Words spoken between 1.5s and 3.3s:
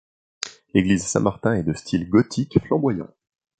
est de style gothique flamboyant.